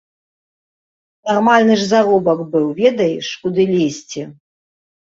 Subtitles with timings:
[1.33, 4.21] Нармальны ж заробак быў, ведаеш, куды лезці.